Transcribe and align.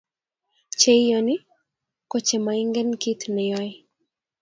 Cheiyoni 0.79 1.35
kochemoingen 2.11 2.89
kit 3.01 3.21
neyoe 3.35 3.71